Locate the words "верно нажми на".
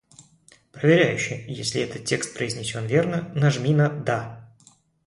2.87-3.87